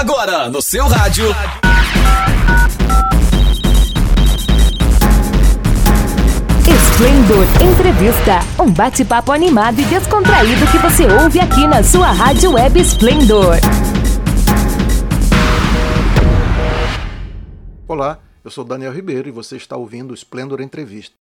[0.00, 1.26] Agora no seu rádio.
[6.66, 12.80] Esplendor Entrevista, um bate-papo animado e descontraído que você ouve aqui na sua rádio web
[12.80, 13.56] Esplendor.
[17.86, 21.14] Olá, eu sou Daniel Ribeiro e você está ouvindo o Esplendor Entrevista.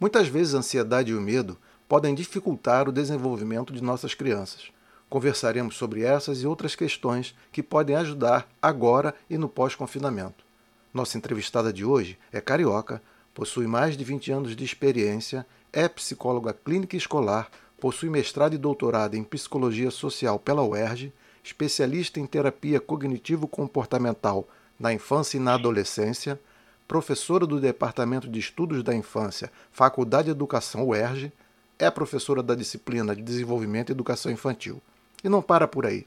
[0.00, 1.56] Muitas vezes a ansiedade e o medo
[1.88, 4.76] podem dificultar o desenvolvimento de nossas crianças.
[5.08, 10.44] Conversaremos sobre essas e outras questões que podem ajudar agora e no pós-confinamento.
[10.92, 13.00] Nossa entrevistada de hoje é carioca,
[13.32, 19.14] possui mais de 20 anos de experiência, é psicóloga clínica escolar, possui mestrado e doutorado
[19.14, 21.12] em psicologia social pela UERJ,
[21.42, 24.46] especialista em terapia cognitivo-comportamental
[24.78, 26.38] na infância e na adolescência,
[26.86, 31.32] professora do Departamento de Estudos da Infância, Faculdade de Educação UERJ,
[31.78, 34.82] é professora da disciplina de Desenvolvimento e Educação Infantil.
[35.22, 36.04] E não para por aí.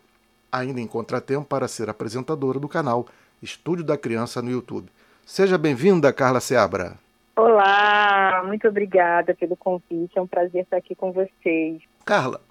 [0.51, 3.05] Ainda encontra tempo para ser apresentadora do canal
[3.41, 4.89] Estúdio da Criança no YouTube.
[5.25, 6.97] Seja bem-vinda, Carla Seabra.
[7.35, 10.17] Olá, muito obrigada pelo convite.
[10.17, 11.81] É um prazer estar aqui com vocês.
[12.05, 12.41] Carla,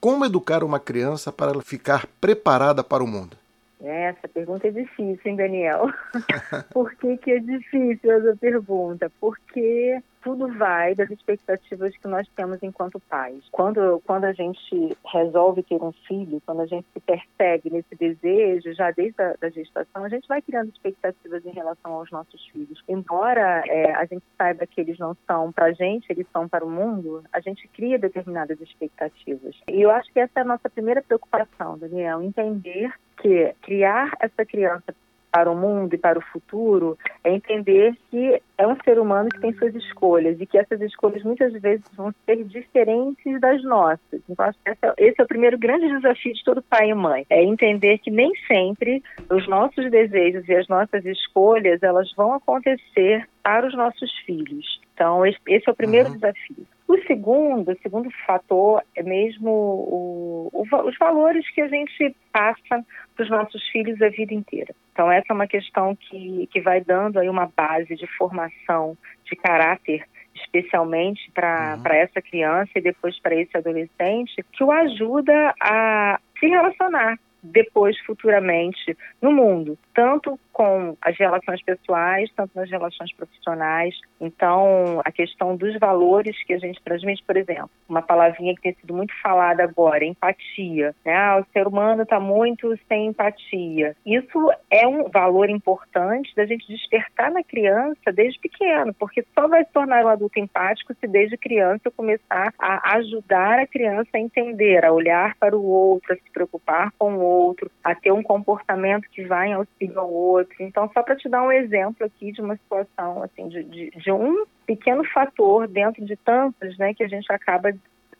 [0.00, 3.36] como educar uma criança para ela ficar preparada para o mundo?
[3.80, 5.88] Essa pergunta é difícil, hein, Daniel?
[6.72, 9.10] Por que, que é difícil essa pergunta?
[9.20, 13.42] Porque tudo vai das expectativas que nós temos enquanto pais.
[13.50, 18.72] Quando, quando a gente resolve ter um filho, quando a gente se persegue nesse desejo,
[18.72, 22.82] já desde a da gestação, a gente vai criando expectativas em relação aos nossos filhos.
[22.88, 26.64] Embora é, a gente saiba que eles não são para a gente, eles são para
[26.64, 29.56] o mundo, a gente cria determinadas expectativas.
[29.68, 34.44] E eu acho que essa é a nossa primeira preocupação, Daniel, entender que criar essa
[34.44, 34.94] criança
[35.32, 39.40] para o mundo e para o futuro é entender que é um ser humano que
[39.40, 44.20] tem suas escolhas e que essas escolhas muitas vezes vão ser diferentes das nossas.
[44.28, 47.42] Então, acho que esse é o primeiro grande desafio de todo pai e mãe, é
[47.42, 53.66] entender que nem sempre os nossos desejos e as nossas escolhas elas vão acontecer para
[53.66, 54.80] os nossos filhos.
[54.94, 56.14] Então, esse é o primeiro uhum.
[56.14, 56.66] desafio.
[56.86, 62.84] O segundo, o segundo fator é mesmo o, o, os valores que a gente passa
[63.16, 64.74] para os nossos filhos a vida inteira.
[64.92, 69.34] Então, essa é uma questão que, que vai dando aí uma base de formação de
[69.36, 70.04] caráter
[70.34, 71.92] especialmente para uhum.
[71.92, 78.96] essa criança e depois para esse adolescente, que o ajuda a se relacionar depois, futuramente,
[79.20, 83.94] no mundo, tanto com as relações pessoais, tanto nas relações profissionais.
[84.20, 88.74] Então, a questão dos valores que a gente transmite, por exemplo, uma palavrinha que tem
[88.74, 90.94] sido muito falada agora, empatia.
[91.04, 91.14] Né?
[91.14, 93.96] Ah, o ser humano está muito sem empatia.
[94.04, 99.64] Isso é um valor importante da gente despertar na criança desde pequeno, porque só vai
[99.64, 104.20] se tornar um adulto empático se desde criança eu começar a ajudar a criança a
[104.20, 108.22] entender, a olhar para o outro, a se preocupar com o outro, a ter um
[108.22, 110.51] comportamento que vai em auxílio ao outro.
[110.60, 114.12] Então, só para te dar um exemplo aqui de uma situação, assim, de, de, de
[114.12, 117.72] um pequeno fator dentro de tantos, né, que a gente acaba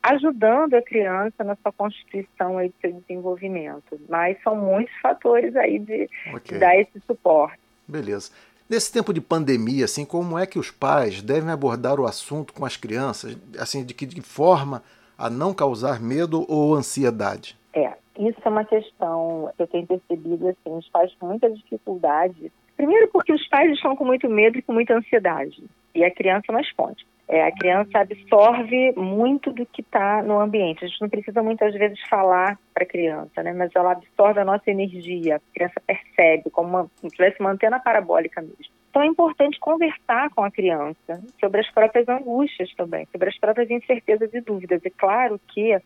[0.03, 4.00] ajudando a criança na sua constituição e seu desenvolvimento.
[4.09, 6.54] Mas são muitos fatores aí de, okay.
[6.54, 7.59] de dar esse suporte.
[7.87, 8.31] Beleza.
[8.69, 12.65] Nesse tempo de pandemia, assim, como é que os pais devem abordar o assunto com
[12.65, 14.82] as crianças, assim, de que de forma
[15.16, 17.56] a não causar medo ou ansiedade?
[17.72, 22.52] É, isso é uma questão que eu tenho percebido, assim, os pais com muita dificuldade.
[22.76, 25.62] Primeiro porque os pais estão com muito medo e com muita ansiedade,
[25.94, 27.06] e a criança não responde.
[27.28, 30.84] É, a criança absorve muito do que está no ambiente.
[30.84, 33.54] A gente não precisa muitas vezes falar para a criança, né?
[33.54, 35.36] mas ela absorve a nossa energia.
[35.36, 38.74] A criança percebe, como se estivesse uma antena parabólica mesmo.
[38.90, 43.70] Então é importante conversar com a criança sobre as próprias angústias também, sobre as próprias
[43.70, 44.84] incertezas e dúvidas.
[44.84, 45.80] É claro que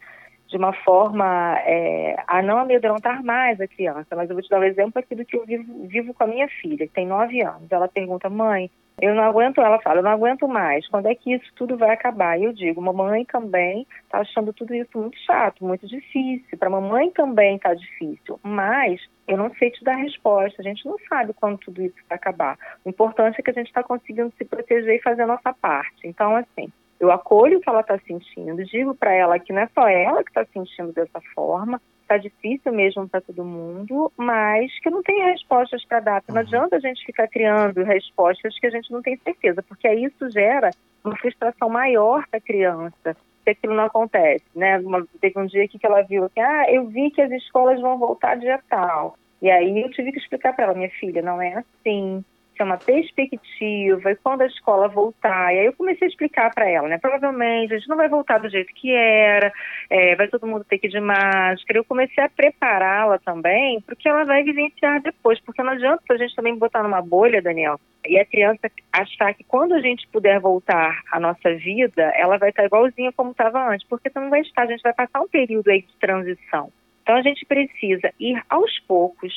[0.49, 4.15] de uma forma é, a não amedrontar mais a criança.
[4.15, 6.29] Mas eu vou te dar um exemplo aqui do que eu vivo, vivo com a
[6.29, 7.71] minha filha, que tem nove anos.
[7.71, 8.71] Ela pergunta, mãe,
[9.01, 11.91] eu não aguento, ela fala, eu não aguento mais, quando é que isso tudo vai
[11.91, 12.39] acabar?
[12.39, 17.11] E eu digo, mamãe também está achando tudo isso muito chato, muito difícil, para mamãe
[17.11, 18.99] também está difícil, mas
[19.29, 22.57] eu não sei te dar resposta, a gente não sabe quando tudo isso vai acabar.
[22.87, 26.07] O importante é que a gente está conseguindo se proteger e fazer a nossa parte.
[26.07, 29.69] Então, assim, eu acolho o que ela está sentindo, digo para ela que não é
[29.75, 34.89] só ela que está sentindo dessa forma, está difícil mesmo para todo mundo, mas que
[34.89, 36.23] não tem respostas para dar.
[36.29, 36.41] Não uhum.
[36.41, 40.31] adianta a gente ficar criando respostas que a gente não tem certeza, porque aí isso
[40.31, 40.71] gera
[41.05, 44.79] uma frustração maior para a criança se aquilo não acontece, né?
[44.79, 47.81] Uma, teve um dia aqui que ela viu assim, ah, eu vi que as escolas
[47.81, 49.17] vão voltar dia tal.
[49.41, 52.25] E aí eu tive que explicar para ela, minha filha, não é assim
[52.57, 56.69] ser uma perspectiva, e quando a escola voltar, e aí eu comecei a explicar para
[56.69, 56.99] ela, né?
[56.99, 59.53] Provavelmente a gente não vai voltar do jeito que era,
[59.91, 61.79] é, vai todo mundo ter que ir de máscara.
[61.79, 66.03] Eu comecei a prepará-la também para o que ela vai vivenciar depois, porque não adianta
[66.11, 70.07] a gente também botar numa bolha, Daniel, e a criança achar que quando a gente
[70.09, 74.41] puder voltar à nossa vida, ela vai estar igualzinha como estava antes, porque não vai
[74.41, 76.71] estar, a gente vai passar um período aí de transição.
[77.03, 79.33] Então a gente precisa ir aos poucos,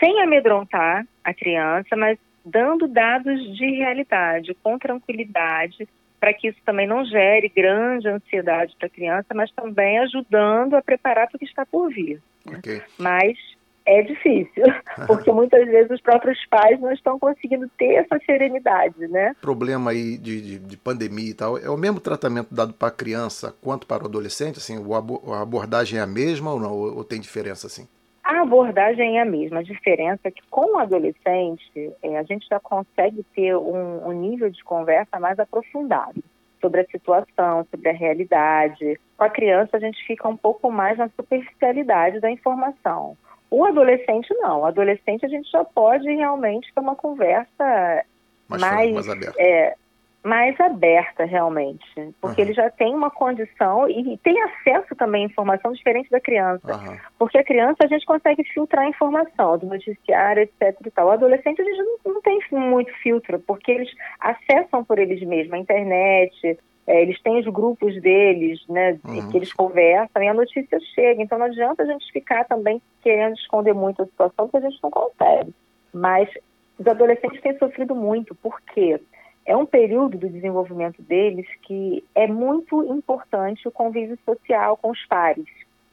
[0.00, 5.88] sem amedrontar a criança, mas dando dados de realidade, com tranquilidade,
[6.20, 10.82] para que isso também não gere grande ansiedade para a criança, mas também ajudando a
[10.82, 12.20] preparar para o que está por vir.
[12.46, 12.82] Okay.
[12.98, 13.36] Mas
[13.86, 14.64] é difícil,
[15.06, 19.34] porque muitas vezes os próprios pais não estão conseguindo ter essa serenidade, né?
[19.40, 22.92] Problema aí de, de, de pandemia e tal, é o mesmo tratamento dado para a
[22.92, 24.58] criança quanto para o adolescente?
[24.58, 24.76] Assim,
[25.30, 26.72] a abordagem é a mesma ou não?
[26.72, 27.86] Ou tem diferença assim?
[28.24, 29.58] A abordagem é a mesma.
[29.58, 34.12] A diferença é que com o adolescente é, a gente já consegue ter um, um
[34.12, 36.24] nível de conversa mais aprofundado
[36.58, 38.98] sobre a situação, sobre a realidade.
[39.18, 43.14] Com a criança a gente fica um pouco mais na superficialidade da informação.
[43.50, 44.62] O adolescente não.
[44.62, 48.04] O adolescente a gente já pode realmente ter uma conversa
[48.48, 49.34] mais, mais, mais aberta.
[49.38, 49.76] É,
[50.24, 51.84] mais aberta realmente,
[52.18, 52.48] porque uhum.
[52.48, 56.96] ele já tem uma condição e tem acesso também à informação diferente da criança, uhum.
[57.18, 61.08] porque a criança a gente consegue filtrar a informação do noticiário, etc e tal.
[61.08, 65.52] O adolescente a gente não, não tem muito filtro, porque eles acessam por eles mesmos
[65.52, 69.30] a internet, é, eles têm os grupos deles, né, uhum.
[69.30, 71.22] que eles conversam e a notícia chega.
[71.22, 74.82] Então não adianta a gente ficar também querendo esconder muito a situação, porque a gente
[74.82, 75.54] não consegue.
[75.92, 76.30] Mas
[76.78, 78.98] os adolescentes têm sofrido muito, por quê?
[79.46, 85.06] É um período do desenvolvimento deles que é muito importante o convívio social com os
[85.06, 85.46] pares,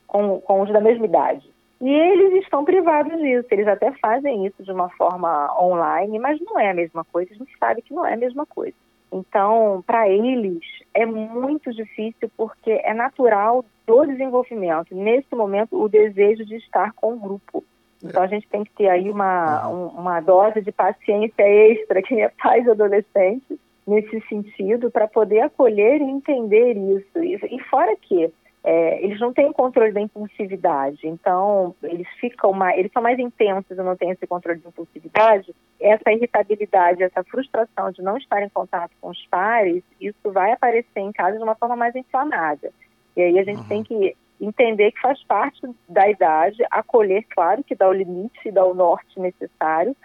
[0.07, 1.49] com, com os da mesma idade.
[1.81, 6.59] E eles estão privados disso, eles até fazem isso de uma forma online, mas não
[6.59, 8.75] é a mesma coisa, a gente sabe que não é a mesma coisa.
[9.11, 10.63] Então, para eles,
[10.93, 17.13] é muito difícil porque é natural do desenvolvimento, nesse momento, o desejo de estar com
[17.13, 17.63] o grupo.
[18.03, 22.21] Então a gente tem que ter aí uma, um, uma dose de paciência extra, quem
[22.21, 27.23] é pai de adolescente, nesse sentido, para poder acolher e entender isso.
[27.23, 28.31] E, e fora que
[28.63, 33.75] é, eles não têm controle da impulsividade, então eles ficam mais, eles são mais intensos
[33.75, 35.55] e não têm esse controle de impulsividade.
[35.79, 40.99] Essa irritabilidade, essa frustração de não estar em contato com os pares, isso vai aparecer
[40.99, 42.71] em casa de uma forma mais inflamada.
[43.17, 43.67] E aí a gente uhum.
[43.67, 48.51] tem que entender que faz parte da idade, acolher, claro, que dá o limite e
[48.51, 49.95] dá o norte necessário,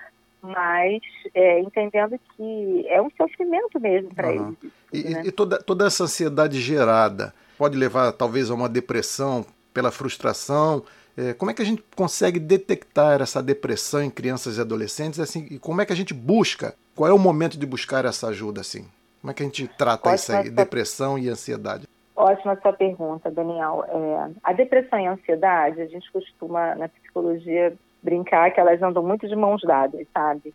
[0.42, 1.00] mas
[1.34, 4.56] é, entendendo que é um sofrimento mesmo para uhum.
[4.62, 4.72] eles.
[4.92, 5.22] E, né?
[5.24, 10.84] e toda, toda essa ansiedade gerada pode levar talvez a uma depressão pela frustração.
[11.16, 15.18] É, como é que a gente consegue detectar essa depressão em crianças e adolescentes?
[15.18, 16.74] Assim, e como é que a gente busca?
[16.94, 18.60] Qual é o momento de buscar essa ajuda?
[18.60, 18.86] Assim?
[19.20, 21.88] Como é que a gente trata Pode isso aí, depressão e ansiedade?
[22.16, 23.84] Ótima sua pergunta, Daniel.
[23.86, 29.02] É, a depressão e a ansiedade, a gente costuma na psicologia brincar que elas andam
[29.02, 30.54] muito de mãos dadas, sabe?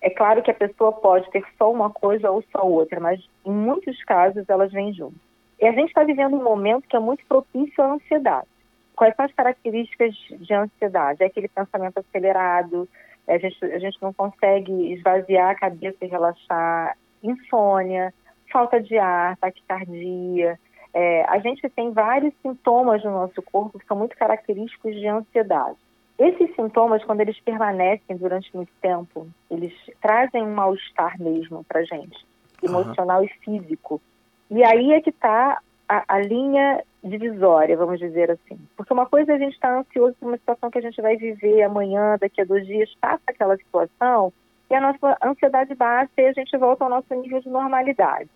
[0.00, 3.52] É claro que a pessoa pode ter só uma coisa ou só outra, mas em
[3.52, 5.20] muitos casos elas vêm juntas.
[5.60, 8.48] E a gente está vivendo um momento que é muito propício à ansiedade.
[8.96, 11.22] Quais são as características de ansiedade?
[11.22, 12.88] É aquele pensamento acelerado,
[13.28, 18.12] a gente, a gente não consegue esvaziar a cabeça e relaxar, insônia,
[18.50, 20.58] falta de ar, taquicardia,
[20.94, 25.76] é, a gente tem vários sintomas no nosso corpo que são muito característicos de ansiedade.
[26.18, 32.24] Esses sintomas, quando eles permanecem durante muito tempo, eles trazem um mal-estar mesmo para gente,
[32.62, 33.24] emocional uhum.
[33.24, 34.00] e físico.
[34.50, 38.58] E aí é que está a, a, linha divisória, vamos dizer assim.
[38.76, 41.00] Porque uma coisa é a gente estar tá ansioso por uma situação que a gente
[41.00, 44.32] vai viver amanhã, daqui a dois dias, passa aquela situação,
[44.70, 48.30] e a nossa ansiedade baixa e a gente volta ao nosso nível de normalidade.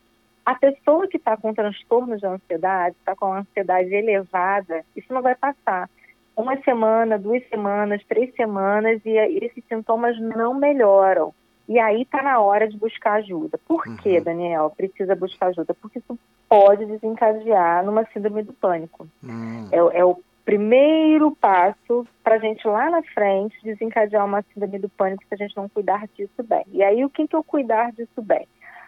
[0.46, 5.34] A pessoa que está com transtorno de ansiedade, está com ansiedade elevada, isso não vai
[5.34, 5.90] passar.
[6.36, 11.34] Uma semana, duas semanas, três semanas e esses sintomas não melhoram.
[11.68, 13.58] E aí está na hora de buscar ajuda.
[13.66, 13.96] Por uhum.
[13.96, 15.74] que, Daniel, precisa buscar ajuda?
[15.74, 16.16] Porque isso
[16.48, 19.08] pode desencadear numa síndrome do pânico.
[19.24, 19.68] Uhum.
[19.72, 24.88] É, é, o primeiro passo para a gente lá na frente desencadear uma síndrome do
[24.88, 26.64] pânico se a gente não cuidar disso bem.
[26.70, 28.46] E aí o que, que eu cuidar disso bem?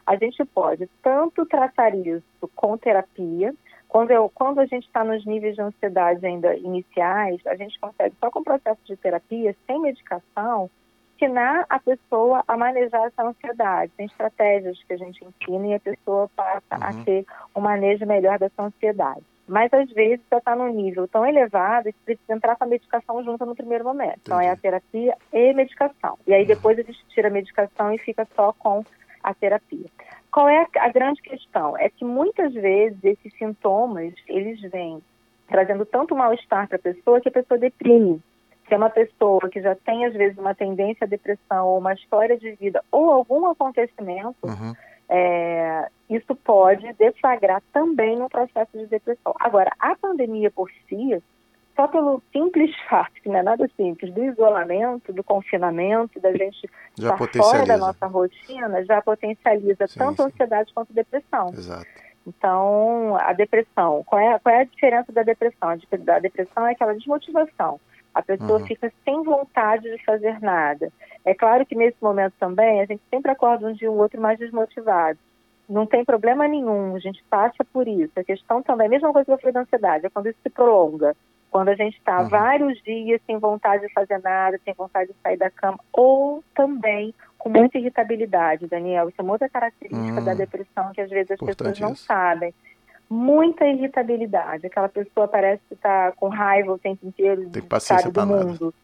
[0.08, 3.54] A gente pode tanto tratar isso com terapia,
[3.86, 8.14] quando, eu, quando a gente está nos níveis de ansiedade ainda iniciais, a gente consegue,
[8.18, 10.70] só com o processo de terapia, sem medicação,
[11.14, 13.92] ensinar a pessoa a manejar essa ansiedade.
[13.98, 16.84] Tem estratégias que a gente ensina e a pessoa passa uhum.
[16.84, 19.22] a ter um manejo melhor dessa ansiedade.
[19.46, 23.22] mas às vezes já está num nível tão elevado que precisa entrar com a medicação
[23.22, 24.20] junto no primeiro momento.
[24.20, 24.22] Entendi.
[24.24, 26.18] Então é a terapia e medicação.
[26.26, 26.48] E aí uhum.
[26.48, 28.82] depois a gente tira a medicação e fica só com
[29.22, 29.86] a terapia.
[30.30, 31.76] Qual é a, grande questão?
[31.76, 35.02] É que muitas vezes esses sintomas, eles vêm
[35.48, 38.22] trazendo tanto mal-estar para a pessoa que a pessoa deprime.
[38.66, 41.94] Se é uma pessoa que já tem, às vezes, uma tendência à depressão ou uma
[41.94, 44.74] história de vida ou algum acontecimento, uhum.
[45.08, 49.34] é, isso pode deflagrar também no processo de depressão.
[49.40, 51.22] Agora, a pandemia por si,
[51.78, 56.68] só pelo simples fato, que não é nada simples, do isolamento, do confinamento, da gente
[56.98, 60.28] já estar fora da nossa rotina, já potencializa sim, tanto sim.
[60.28, 61.50] ansiedade quanto depressão.
[61.50, 61.86] Exato.
[62.26, 65.70] Então, a depressão, qual é, qual é a diferença da depressão?
[65.70, 67.80] A depressão é aquela desmotivação.
[68.12, 68.66] A pessoa uhum.
[68.66, 70.92] fica sem vontade de fazer nada.
[71.24, 74.38] É claro que nesse momento também a gente sempre acorda um dia um outro mais
[74.38, 75.18] desmotivado.
[75.68, 78.12] Não tem problema nenhum, a gente passa por isso.
[78.16, 80.50] A questão também, a mesma coisa que eu falei da ansiedade, é quando isso se
[80.50, 81.14] prolonga.
[81.50, 82.28] Quando a gente está uhum.
[82.28, 87.14] vários dias sem vontade de fazer nada, sem vontade de sair da cama, ou também
[87.38, 89.08] com muita irritabilidade, Daniel.
[89.08, 90.36] Isso é uma outra característica da hum.
[90.36, 92.04] depressão que às vezes as pessoas não isso.
[92.04, 92.52] sabem.
[93.08, 94.66] Muita irritabilidade.
[94.66, 98.74] Aquela pessoa parece que está com raiva o tempo inteiro, Tem sabe, do mundo.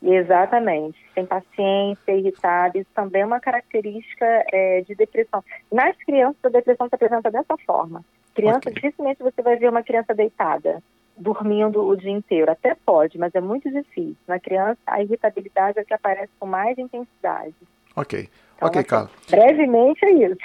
[0.00, 0.16] Nada.
[0.16, 0.98] Exatamente.
[1.14, 2.76] Sem paciência, irritada.
[2.76, 5.44] Isso também é uma característica é, de depressão.
[5.70, 8.04] Nas crianças, a depressão se apresenta dessa forma.
[8.34, 8.72] Criança, okay.
[8.72, 10.82] dificilmente você vai ver uma criança deitada
[11.22, 12.50] dormindo o dia inteiro.
[12.50, 14.16] Até pode, mas é muito difícil.
[14.26, 17.54] Na criança, a irritabilidade é que aparece com mais intensidade.
[17.96, 18.28] Ok.
[18.56, 19.10] Então, ok, Carla.
[19.30, 20.36] Brevemente é isso.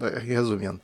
[0.00, 0.80] É, resumindo.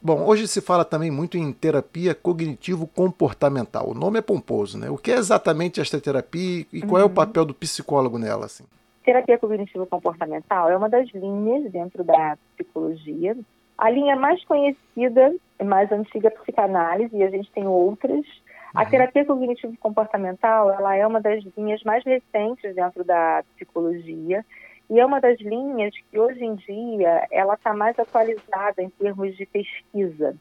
[0.00, 3.90] Bom, hoje se fala também muito em terapia cognitivo-comportamental.
[3.90, 4.88] O nome é pomposo, né?
[4.88, 6.98] O que é exatamente esta terapia e qual uhum.
[6.98, 7.14] é o uhum.
[7.14, 8.46] papel do psicólogo nela?
[8.46, 8.64] Assim?
[9.04, 13.36] Terapia cognitivo-comportamental é uma das linhas dentro da psicologia.
[13.76, 15.34] A linha mais conhecida,
[15.64, 18.24] mais antiga, é a psicanálise, e a gente tem outras.
[18.74, 18.90] A uhum.
[18.90, 24.44] terapia cognitivo-comportamental ela é uma das linhas mais recentes dentro da psicologia
[24.88, 29.36] e é uma das linhas que hoje em dia ela está mais atualizada em termos
[29.36, 30.36] de pesquisa.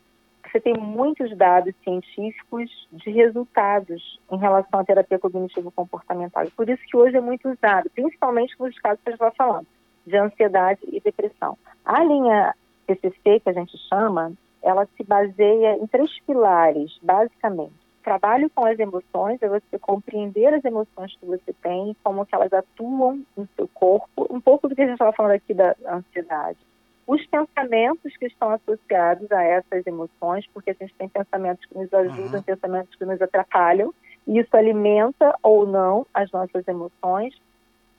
[0.45, 6.45] Você tem muitos dados científicos de resultados em relação à terapia cognitivo-comportamental.
[6.45, 9.31] E por isso que hoje é muito usado, principalmente nos casos que a gente vai
[9.31, 9.67] falando,
[10.05, 11.55] de ansiedade e depressão.
[11.85, 12.55] A linha
[12.87, 14.33] PCC, que a gente chama,
[14.63, 20.63] ela se baseia em três pilares, basicamente trabalho com as emoções é você compreender as
[20.63, 24.81] emoções que você tem, como que elas atuam no seu corpo, um pouco do que
[24.81, 26.57] a gente estava falando aqui da ansiedade.
[27.05, 31.91] Os pensamentos que estão associados a essas emoções, porque a gente tem pensamentos que nos
[31.91, 32.43] ajudam, uhum.
[32.43, 33.93] pensamentos que nos atrapalham,
[34.27, 37.35] e isso alimenta ou não as nossas emoções.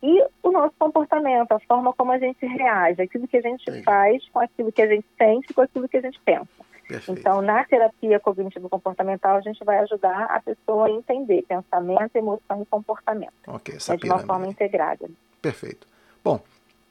[0.02, 3.82] E o nosso comportamento, a forma como a gente reage, aquilo que a gente Sim.
[3.82, 6.59] faz com aquilo que a gente sente, com aquilo que a gente pensa.
[6.90, 7.20] Perfeito.
[7.20, 12.66] Então, na terapia cognitivo-comportamental, a gente vai ajudar a pessoa a entender pensamento, emoção e
[12.66, 13.32] comportamento.
[13.46, 15.08] Ok, essa é de uma forma integrada.
[15.40, 15.86] Perfeito.
[16.24, 16.40] Bom,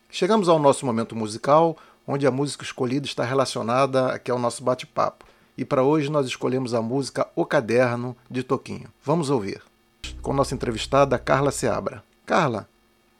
[0.09, 1.75] chegamos ao nosso momento musical,
[2.07, 5.25] onde a música escolhida está relacionada aqui ao nosso bate-papo.
[5.57, 8.89] E para hoje nós escolhemos a música O Caderno, de Toquinho.
[9.03, 9.61] Vamos ouvir.
[10.21, 12.01] Com nossa entrevistada Carla Seabra.
[12.25, 12.69] Carla,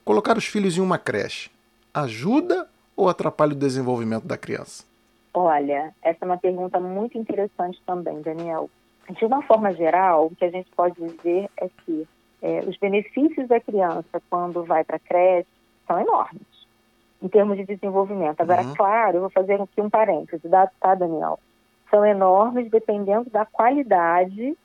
[0.02, 1.50] colocar os filhos em uma creche
[1.92, 4.84] ajuda ou atrapalha o desenvolvimento da criança?
[5.32, 8.68] Olha, essa é uma pergunta muito interessante também, Daniel.
[9.10, 12.06] De uma forma geral, o que a gente pode dizer é que
[12.42, 15.48] é, os benefícios da criança quando vai para a creche
[15.86, 16.46] são enormes,
[17.22, 18.40] em termos de desenvolvimento.
[18.40, 18.74] Agora, uhum.
[18.74, 20.48] claro, eu vou fazer aqui um parêntese,
[20.80, 21.38] tá, Daniel?
[21.90, 24.56] São enormes dependendo da qualidade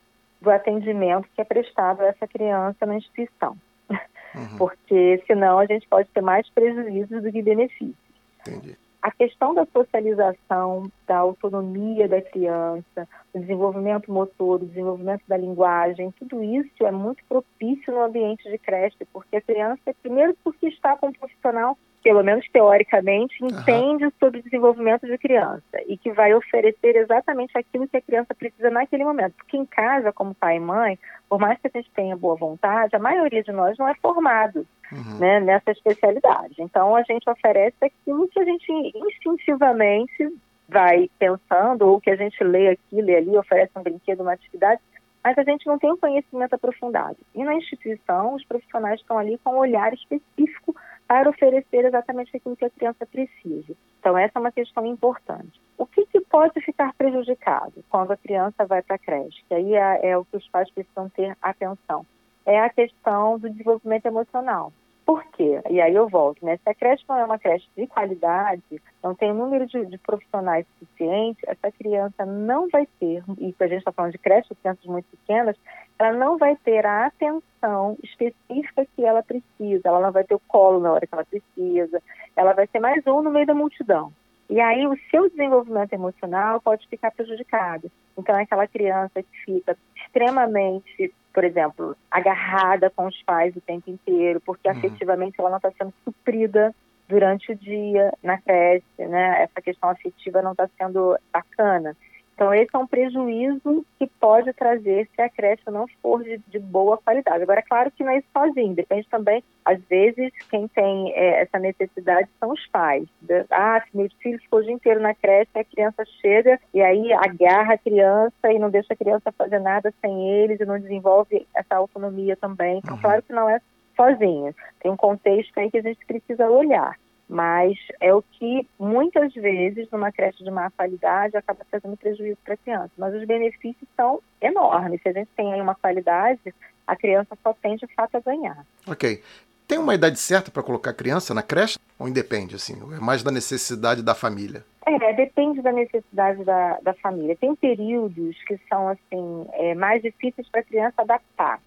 [0.41, 3.57] do atendimento que é prestado a essa criança na instituição.
[3.89, 4.57] Uhum.
[4.57, 7.95] Porque senão a gente pode ter mais prejuízos do que benefícios.
[8.41, 15.37] Entendi a questão da socialização, da autonomia da criança, o desenvolvimento motor, o desenvolvimento da
[15.37, 20.69] linguagem, tudo isso é muito propício no ambiente de creche, porque a criança, primeiro porque
[20.69, 24.11] está com um profissional pelo menos teoricamente, entende uhum.
[24.19, 28.69] sobre o desenvolvimento de criança e que vai oferecer exatamente aquilo que a criança precisa
[28.69, 29.33] naquele momento.
[29.37, 32.95] Porque em casa, como pai e mãe, por mais que a gente tenha boa vontade,
[32.95, 35.17] a maioria de nós não é formado uhum.
[35.17, 36.53] né, nessa especialidade.
[36.59, 40.31] Então, a gente oferece aquilo que a gente instintivamente
[40.69, 44.79] vai pensando, ou que a gente lê aqui, lê ali, oferece um brinquedo, uma atividade,
[45.23, 47.17] mas a gente não tem um conhecimento aprofundado.
[47.33, 50.75] E na instituição, os profissionais estão ali com um olhar específico
[51.07, 53.73] para oferecer exatamente aquilo que a criança precisa.
[53.99, 55.59] Então, essa é uma questão importante.
[55.77, 59.43] O que, que pode ficar prejudicado quando a criança vai para a creche?
[59.47, 62.05] Que aí é, é, o que os pais precisam ter atenção.
[62.45, 64.71] É a questão do desenvolvimento emocional.
[65.05, 65.61] Por quê?
[65.69, 66.57] E aí eu volto, né?
[66.57, 68.63] Se a creche não é uma creche de qualidade,
[69.03, 73.67] não tem um número de, de profissionais suficiente, essa criança não vai ter, e a
[73.67, 75.55] gente está falando de creche, crianças muito pequenas,
[75.97, 80.41] ela não vai ter a atenção específica que ela precisa, ela não vai ter o
[80.47, 82.01] colo na hora que ela precisa,
[82.35, 84.11] ela vai ser mais um no meio da multidão.
[84.49, 87.91] E aí o seu desenvolvimento emocional pode ficar prejudicado.
[88.17, 93.89] Então é aquela criança que fica extremamente, por exemplo, agarrada com os pais o tempo
[93.89, 94.77] inteiro, porque uhum.
[94.77, 96.75] afetivamente ela não está sendo suprida
[97.07, 99.43] durante o dia na creche, né?
[99.43, 101.95] Essa questão afetiva não está sendo bacana.
[102.35, 106.59] Então, esse é um prejuízo que pode trazer se a creche não for de, de
[106.59, 107.41] boa qualidade.
[107.41, 111.41] Agora, é claro que não é isso sozinho, depende também, às vezes, quem tem é,
[111.41, 113.07] essa necessidade são os pais.
[113.49, 117.75] Ah, meu filho ficou o dia inteiro na creche, a criança chega e aí agarra
[117.75, 121.77] a criança e não deixa a criança fazer nada sem eles e não desenvolve essa
[121.77, 122.79] autonomia também.
[122.79, 123.01] Então, uhum.
[123.01, 123.61] claro que não é
[123.95, 124.53] sozinha.
[124.81, 129.89] Tem um contexto aí que a gente precisa olhar mas é o que muitas vezes
[129.91, 132.91] numa creche de má qualidade acaba trazendo prejuízo para a criança.
[132.97, 135.01] Mas os benefícios são enormes.
[135.01, 136.53] Se a gente tem aí uma qualidade,
[136.85, 138.65] a criança só tem de fato a ganhar.
[138.87, 139.21] Ok.
[139.67, 141.79] Tem uma idade certa para colocar a criança na creche?
[141.97, 142.77] Ou independe, assim?
[142.95, 144.63] É mais da necessidade da família?
[144.85, 147.35] É, depende da necessidade da, da família.
[147.35, 151.59] Tem períodos que são, assim, é, mais difíceis para a criança adaptar.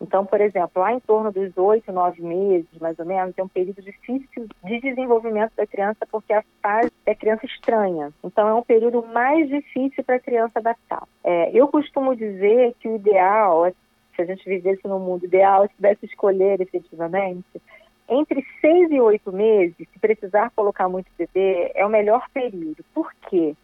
[0.00, 3.48] Então, por exemplo, lá em torno dos oito, nove meses, mais ou menos, é um
[3.48, 8.12] período difícil de desenvolvimento da criança, porque a fase é criança estranha.
[8.22, 11.04] Então, é um período mais difícil para a criança adaptar.
[11.24, 13.70] É, eu costumo dizer que o ideal,
[14.14, 17.60] se a gente vivesse no mundo ideal, se pudesse escolher efetivamente,
[18.08, 22.84] entre seis e oito meses, se precisar colocar muito bebê, é o melhor período.
[22.94, 23.56] Por quê?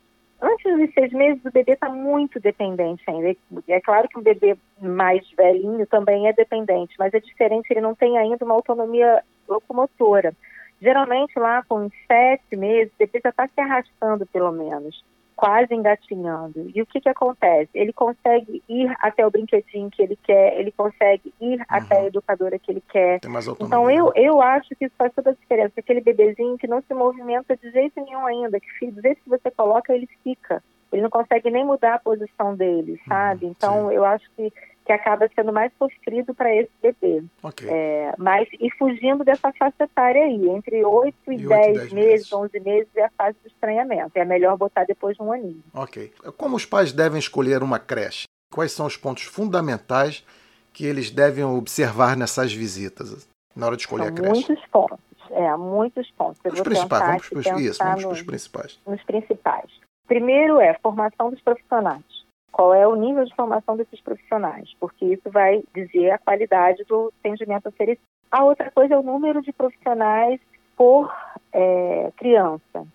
[0.42, 3.36] Antes dos seis meses, o bebê está muito dependente ainda.
[3.68, 7.94] É claro que um bebê mais velhinho também é dependente, mas é diferente, ele não
[7.94, 10.34] tem ainda uma autonomia locomotora.
[10.80, 15.04] Geralmente, lá com sete meses, o bebê já está se arrastando, pelo menos
[15.42, 16.70] quase engatinhando.
[16.72, 17.68] E o que, que acontece?
[17.74, 21.64] Ele consegue ir até o brinquedinho que ele quer, ele consegue ir uhum.
[21.68, 23.18] até a educadora que ele quer.
[23.66, 25.72] então eu, eu acho que isso faz toda a diferença.
[25.76, 29.50] Aquele bebezinho que não se movimenta de jeito nenhum ainda, que do jeito que você
[29.50, 30.62] coloca, ele fica.
[30.92, 33.46] Ele não consegue nem mudar a posição dele, uhum, sabe?
[33.46, 33.94] Então sim.
[33.96, 34.52] eu acho que
[34.84, 37.24] que acaba sendo mais sofrido para esse bebê.
[37.42, 37.68] Okay.
[37.68, 41.92] É, mas, e fugindo dessa faixa etária aí, entre 8 e, e 10, 10 meses,
[41.92, 44.10] meses, 11 meses é a fase do estranhamento.
[44.14, 45.62] É melhor botar depois de um aninho.
[45.72, 46.12] Ok.
[46.36, 48.26] Como os pais devem escolher uma creche?
[48.52, 50.24] Quais são os pontos fundamentais
[50.72, 54.46] que eles devem observar nessas visitas, na hora de escolher são a creche?
[54.46, 54.98] Muitos pontos.
[55.30, 56.40] É, muitos pontos.
[56.44, 58.78] os principais, vamos para os, isso, vamos para os principais.
[58.86, 59.70] Nos principais.
[60.06, 62.21] Primeiro é formação dos profissionais
[62.52, 67.10] qual é o nível de formação desses profissionais, porque isso vai dizer a qualidade do
[67.18, 68.04] atendimento oferecido.
[68.30, 70.38] A outra coisa é o número de profissionais
[70.76, 71.12] por
[71.52, 72.86] é, criança.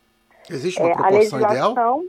[0.49, 2.03] Existe uma é, proporção ideal?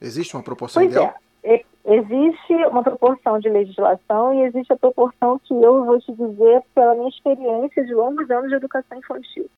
[0.00, 1.14] Existe uma proporção pois ideal?
[1.44, 6.62] É, existe uma proporção de legislação e existe a proporção que eu vou te dizer
[6.74, 9.48] pela minha experiência de longos anos de educação infantil.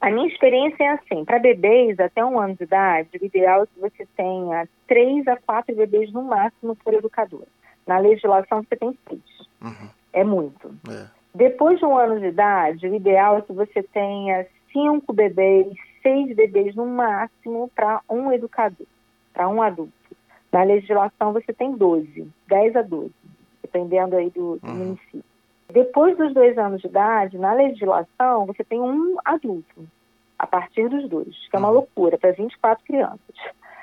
[0.00, 3.66] A minha experiência é assim, para bebês até um ano de idade, o ideal é
[3.66, 7.44] que você tenha três a quatro bebês no máximo por educador.
[7.86, 9.48] Na legislação você tem seis.
[9.60, 9.88] Uhum.
[10.12, 10.74] É muito.
[10.90, 11.06] É.
[11.34, 15.68] Depois de um ano de idade, o ideal é que você tenha cinco bebês,
[16.02, 18.86] seis bebês no máximo para um educador,
[19.34, 19.92] para um adulto.
[20.50, 23.12] Na legislação você tem 12, 10 a 12,
[23.62, 24.74] dependendo aí do, do uhum.
[24.74, 25.29] município.
[25.72, 29.86] Depois dos dois anos de idade, na legislação, você tem um adulto,
[30.38, 31.74] a partir dos dois, que é uma uhum.
[31.74, 33.36] loucura, para 24 crianças.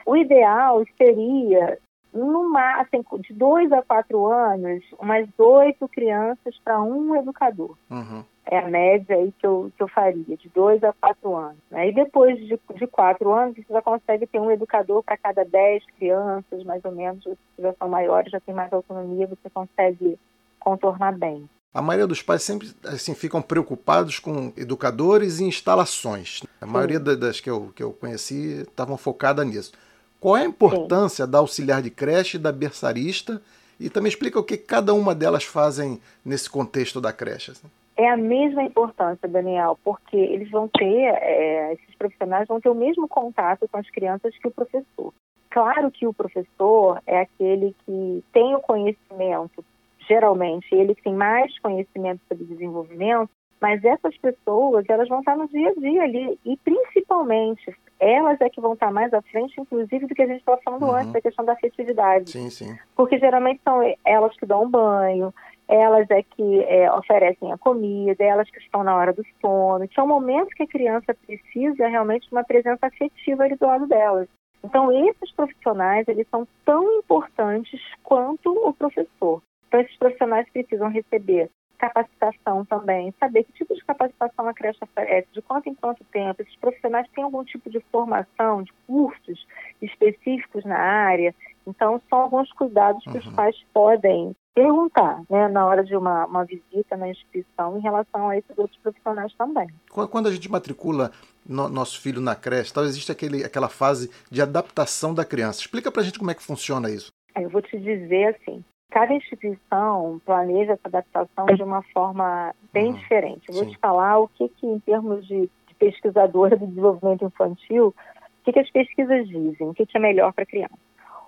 [0.06, 1.78] O ideal seria,
[2.14, 7.78] no máximo, de dois a quatro anos, umas oito crianças para um educador.
[7.90, 8.24] Uhum.
[8.50, 11.60] É a média aí que eu, que eu faria, de dois a quatro anos.
[11.70, 11.90] Né?
[11.90, 15.84] E depois de, de quatro anos, você já consegue ter um educador para cada dez
[15.98, 17.22] crianças, mais ou menos.
[17.24, 20.18] Se já são maiores, já tem mais autonomia, você consegue
[20.60, 21.48] contornar bem.
[21.74, 26.42] A maioria dos pais sempre assim ficam preocupados com educadores e instalações.
[26.60, 29.74] A maioria das que eu, que eu conheci estavam focada nisso.
[30.20, 31.32] Qual é a importância Sim.
[31.32, 33.42] da auxiliar de creche, da berçarista?
[33.80, 37.52] E também explica o que cada uma delas fazem nesse contexto da creche.
[37.52, 37.68] Assim.
[37.96, 42.76] É a mesma importância, Daniel, porque eles vão ter, é, esses profissionais vão ter o
[42.76, 45.14] mesmo contato com as crianças que o professor.
[45.50, 49.64] Claro que o professor é aquele que tem o conhecimento
[50.08, 55.48] geralmente ele que tem mais conhecimento sobre desenvolvimento, mas essas pessoas, elas vão estar no
[55.48, 60.06] dia a dia ali e principalmente elas é que vão estar mais à frente, inclusive,
[60.06, 60.96] do que a gente estava falando uhum.
[60.96, 62.30] antes, da questão da afetividade.
[62.30, 62.78] Sim, sim.
[62.96, 65.34] Porque geralmente são elas que dão banho,
[65.68, 70.00] elas é que é, oferecem a comida, elas que estão na hora do sono, que
[70.00, 73.88] é um momento que a criança precisa realmente de uma presença afetiva ali do lado
[73.88, 74.28] delas.
[74.64, 79.42] Então, esses profissionais, eles são tão importantes quanto o professor.
[79.68, 85.28] Então, esses profissionais precisam receber capacitação também, saber que tipo de capacitação a creche oferece,
[85.32, 86.42] de quanto em quanto tempo.
[86.42, 89.46] Esses profissionais têm algum tipo de formação, de cursos
[89.82, 91.34] específicos na área.
[91.66, 93.18] Então, são alguns cuidados que uhum.
[93.18, 98.30] os pais podem perguntar né, na hora de uma, uma visita na instituição em relação
[98.30, 99.68] a esses outros profissionais também.
[99.88, 101.12] Quando a gente matricula
[101.46, 105.60] no, nosso filho na creche, talvez existe aquele, aquela fase de adaptação da criança.
[105.60, 107.12] Explica para a gente como é que funciona isso.
[107.36, 112.94] Eu vou te dizer assim, cada instituição planeja essa adaptação de uma forma bem uhum.
[112.94, 113.50] diferente.
[113.50, 113.72] Eu vou Sim.
[113.72, 118.54] te falar o que, que em termos de, de pesquisadora do desenvolvimento infantil, o que,
[118.54, 120.78] que as pesquisas dizem, o que, que é melhor para a criança.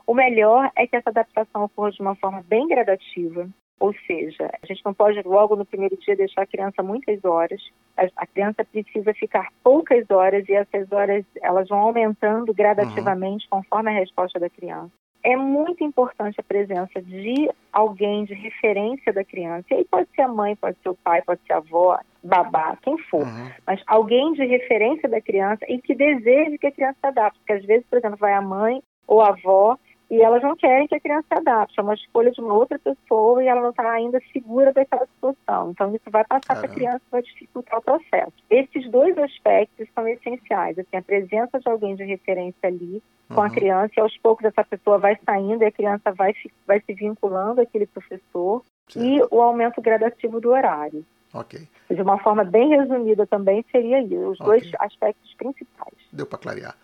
[0.08, 3.48] O melhor é que essa adaptação ocorra de uma forma bem gradativa,
[3.80, 7.62] ou seja, a gente não pode logo no primeiro dia deixar a criança muitas horas.
[7.96, 13.62] A, criança precisa ficar poucas horas e essas horas elas vão aumentando gradativamente uhum.
[13.62, 14.92] conforme a resposta da criança.
[15.24, 19.66] É muito importante a presença de alguém de referência da criança.
[19.72, 22.78] E aí pode ser a mãe, pode ser o pai, pode ser a avó, babá,
[22.82, 23.24] quem for.
[23.24, 23.52] Uhum.
[23.68, 27.40] Mas alguém de referência da criança e que deseje que a criança se adapte.
[27.40, 29.78] Porque às vezes, por exemplo, vai a mãe ou a avó
[30.10, 32.80] e elas não querem que a criança se adapte, é uma escolha de uma outra
[32.80, 35.72] pessoa e ela não está ainda segura daquela situação.
[35.72, 38.34] Então, isso vai passar para a criança vai dificultar o processo.
[38.50, 43.48] Esses dois aspectos são essenciais, assim, a presença de alguém de referência ali com uhum.
[43.48, 46.34] a criança e aos poucos essa pessoa vai saindo e a criança vai,
[46.66, 49.06] vai se vinculando àquele professor certo.
[49.06, 51.06] e o aumento gradativo do horário.
[51.32, 51.62] Ok.
[51.90, 54.62] De uma forma bem resumida também seria isso, os okay.
[54.62, 55.94] dois aspectos principais.
[56.12, 56.76] Deu para clarear.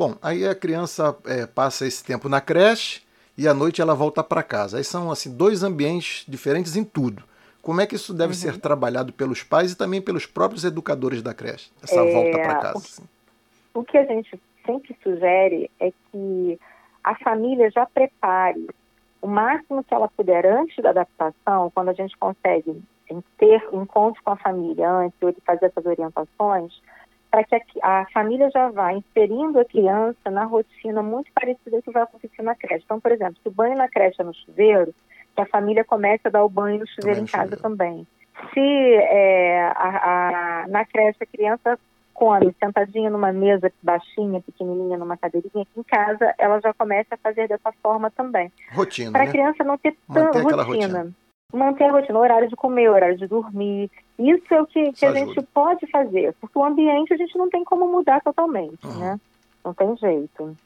[0.00, 3.02] Bom, aí a criança é, passa esse tempo na creche
[3.36, 4.78] e à noite ela volta para casa.
[4.78, 7.22] Aí são assim dois ambientes diferentes em tudo.
[7.60, 8.38] Como é que isso deve uhum.
[8.38, 12.54] ser trabalhado pelos pais e também pelos próprios educadores da creche, essa é, volta para
[12.54, 12.76] casa?
[12.76, 13.02] O, assim?
[13.74, 16.58] o que a gente sempre sugere é que
[17.04, 18.70] a família já prepare
[19.20, 22.82] o máximo que ela puder antes da adaptação, quando a gente consegue
[23.36, 26.80] ter encontro com a família antes de fazer essas orientações,
[27.30, 31.90] para que a, a, família já vá inserindo a criança na rotina muito parecida que
[31.90, 32.84] vai acontecer na creche.
[32.84, 34.94] Então, por exemplo, se o banho na creche é no chuveiro,
[35.34, 37.62] que a família comece a dar o banho no chuveiro em casa chuveiro.
[37.62, 38.06] também.
[38.52, 41.78] Se é, a, a, na creche a criança
[42.12, 47.48] come sentadinha numa mesa baixinha, pequenininha, numa cadeirinha, em casa ela já começa a fazer
[47.48, 48.52] dessa forma também.
[48.72, 49.32] Rotina, Para a né?
[49.32, 50.62] criança não ter tanta rotina.
[50.62, 51.14] rotina
[51.52, 53.90] manter a rotina, horário de comer, horário de dormir.
[54.18, 57.48] Isso é o que, que a gente pode fazer, porque o ambiente a gente não
[57.48, 58.98] tem como mudar totalmente, uhum.
[58.98, 59.20] né?
[59.64, 60.56] Não tem jeito.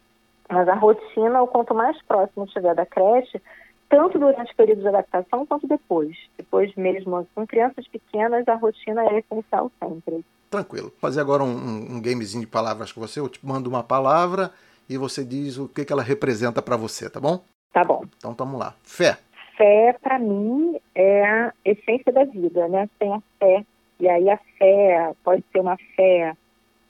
[0.49, 3.41] Mas a rotina, o quanto mais próximo estiver da creche,
[3.89, 6.17] tanto durante o período de adaptação quanto depois.
[6.37, 10.25] Depois mesmo, com crianças pequenas, a rotina é essencial sempre.
[10.51, 10.89] Tranquilo.
[10.89, 13.21] Vou fazer agora um, um gamezinho de palavras com você.
[13.21, 14.53] Eu te mando uma palavra
[14.89, 17.43] e você diz o que, que ela representa para você, tá bom?
[17.73, 18.05] Tá bom.
[18.19, 18.75] Então, vamos lá.
[18.83, 19.19] Fé
[19.57, 22.89] fé, para mim, é a essência da vida, né?
[22.99, 23.65] Sem a fé.
[24.01, 26.37] E aí a fé pode ser uma fé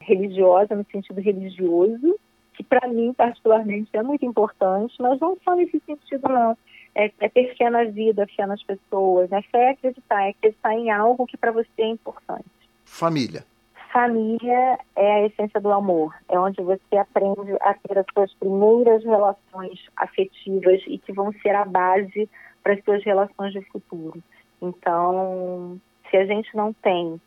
[0.01, 2.19] religiosa, no sentido religioso,
[2.55, 6.57] que para mim, particularmente, é muito importante, mas não só nesse sentido, não.
[6.95, 9.29] É, é ter fé na vida, fé nas pessoas.
[9.31, 9.43] Né?
[9.51, 12.45] Fé é acreditar, é acreditar em algo que para você é importante.
[12.85, 13.45] Família.
[13.93, 16.15] Família é a essência do amor.
[16.29, 21.55] É onde você aprende a ter as suas primeiras relações afetivas e que vão ser
[21.55, 22.29] a base
[22.65, 24.21] para as suas relações de futuro.
[24.61, 25.79] Então,
[26.11, 27.21] se a gente não tem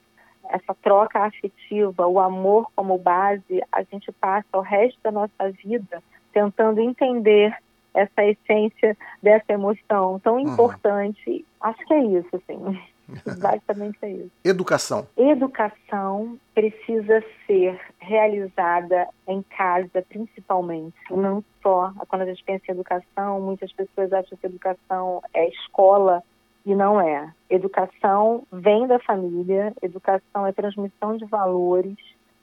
[0.50, 6.02] essa troca afetiva, o amor como base, a gente passa o resto da nossa vida
[6.34, 7.56] tentando entender
[7.94, 10.54] essa essência dessa emoção tão uhum.
[10.54, 11.46] importante.
[11.62, 12.80] Acho que é isso, assim.
[13.40, 14.32] Basicamente é isso.
[14.44, 15.08] Educação.
[15.18, 20.96] Educação precisa ser realizada em casa, principalmente.
[21.10, 21.94] Não só.
[22.08, 26.22] Quando a gente pensa em educação, muitas pessoas acham que educação é escola
[26.66, 27.32] e não é.
[27.50, 31.96] Educação vem da família, educação é transmissão de valores.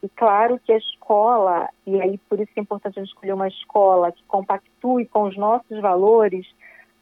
[0.03, 3.49] E claro que a escola, e aí por isso é importante a gente escolher uma
[3.49, 6.47] escola que compactue com os nossos valores,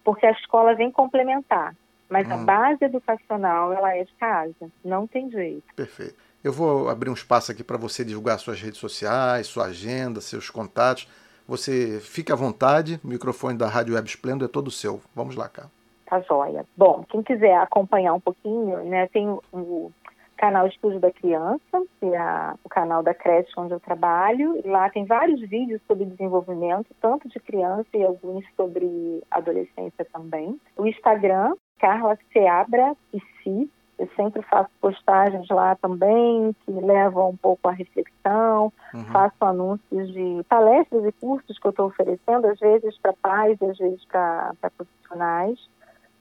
[0.05, 1.77] porque a escola vem complementar.
[2.13, 2.35] Mas hum.
[2.35, 4.71] a base educacional, ela é de casa.
[4.85, 5.65] Não tem jeito.
[5.75, 6.15] Perfeito.
[6.45, 10.51] Eu vou abrir um espaço aqui para você divulgar suas redes sociais, sua agenda, seus
[10.51, 11.09] contatos.
[11.49, 15.01] Você fica à vontade, o microfone da Rádio Web Esplendor é todo seu.
[15.15, 15.69] Vamos lá, cá.
[16.07, 16.67] Tá joia.
[16.77, 19.91] Bom, quem quiser acompanhar um pouquinho, né, tem o
[20.37, 24.61] canal Estúdio da Criança, que é o canal da creche onde eu trabalho.
[24.65, 30.61] E lá tem vários vídeos sobre desenvolvimento, tanto de criança e alguns sobre adolescência também.
[30.77, 33.69] O Instagram, Carla Seabra e Si.
[33.99, 38.73] Eu sempre faço postagens lá também que levam um pouco à reflexão.
[38.95, 39.05] Uhum.
[39.07, 43.65] Faço anúncios de palestras e cursos que eu estou oferecendo, às vezes para pais e
[43.67, 45.59] às vezes para profissionais.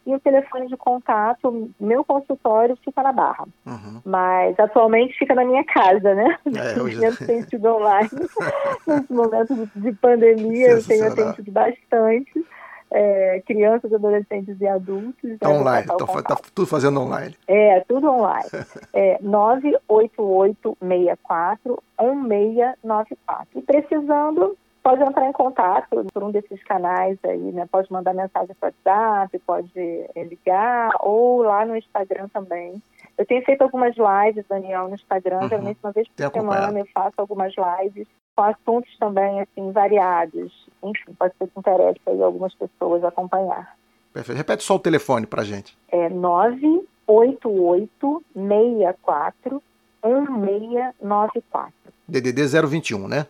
[0.06, 3.45] E o telefone de contato, meu consultório fica na Barra.
[3.65, 4.02] Uhum.
[4.04, 6.38] Mas atualmente fica na minha casa, né?
[6.56, 7.04] É, hoje...
[7.04, 8.10] Eu tenho sido online.
[8.88, 12.45] Nesse momento de pandemia, eu tenho atendido bastante
[12.91, 15.23] é, crianças, adolescentes e adultos.
[15.23, 17.34] Está online, está tá tudo fazendo online.
[17.47, 18.49] É, tudo online.
[18.93, 23.47] é 98864 1694.
[23.56, 27.67] E precisando, pode entrar em contato por um desses canais aí, né?
[27.71, 32.82] Pode mandar mensagem para WhatsApp, pode é, ligar, ou lá no Instagram também.
[33.17, 35.49] Eu tenho feito algumas lives, Daniel, no Instagram, uhum.
[35.49, 38.08] geralmente uma vez por semana eu faço algumas lives
[38.41, 40.51] com assuntos também assim variados.
[40.84, 43.77] Enfim, pode ser que interesse aí algumas pessoas acompanhar.
[44.12, 44.38] Perfeito.
[44.38, 45.77] Repete só o telefone para gente.
[45.89, 49.62] É 988 64
[50.04, 51.71] 1694.
[52.08, 53.27] DDD 021, né?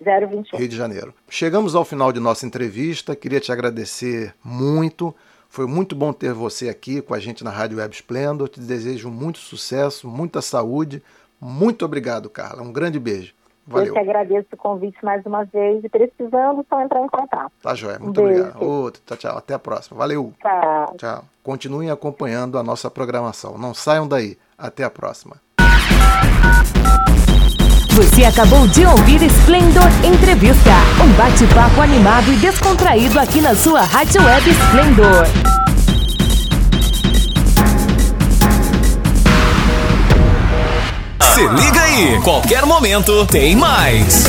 [0.00, 0.58] 021.
[0.58, 1.12] Rio de Janeiro.
[1.28, 3.14] Chegamos ao final de nossa entrevista.
[3.14, 5.14] Queria te agradecer muito.
[5.50, 8.48] Foi muito bom ter você aqui com a gente na Rádio Web Splendor.
[8.48, 11.02] Te desejo muito sucesso, muita saúde.
[11.40, 12.62] Muito obrigado, Carla.
[12.62, 13.34] Um grande beijo.
[13.68, 13.88] Valeu.
[13.88, 17.52] Eu que agradeço o convite mais uma vez e precisando, só entrar em contato.
[17.62, 17.98] Tá, Joé.
[17.98, 18.62] Muito um obrigado.
[18.62, 19.02] Outro.
[19.04, 19.38] Tchau, tchau.
[19.38, 19.98] Até a próxima.
[19.98, 20.32] Valeu.
[20.40, 20.94] Tchau.
[20.96, 21.24] Tchau.
[21.42, 23.58] Continuem acompanhando a nossa programação.
[23.58, 24.38] Não saiam daí.
[24.56, 25.36] Até a próxima.
[27.98, 30.70] Você acabou de ouvir Splendor Entrevista,
[31.04, 35.57] um bate-papo animado e descontraído aqui na sua Rádio Web Splendor.
[41.38, 44.24] Se liga aí, qualquer momento tem mais.